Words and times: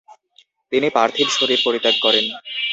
তিনি 0.71 0.87
পার্থিব 0.97 1.27
শরীর 1.37 1.59
পরিত্যাগ 1.65 1.95
করেন। 2.01 2.25